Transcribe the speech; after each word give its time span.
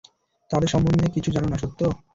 তাদের 0.49 0.69
সম্বন্ধে 0.69 1.13
কিছুই 1.15 1.35
জানো 1.35 1.47
না, 1.49 1.57
সত্যা। 1.57 1.87